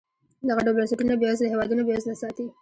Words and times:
دغه 0.47 0.61
ډول 0.65 0.75
بنسټونه 0.77 1.13
بېوزله 1.21 1.47
هېوادونه 1.51 1.81
بېوزله 1.87 2.15
ساتي. 2.21 2.45